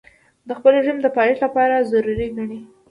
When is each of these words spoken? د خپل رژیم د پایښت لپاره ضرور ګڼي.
د 0.47 0.49
خپل 0.57 0.71
رژیم 0.79 0.97
د 1.01 1.07
پایښت 1.17 1.39
لپاره 1.45 1.85
ضرور 1.91 2.19
ګڼي. 2.37 2.59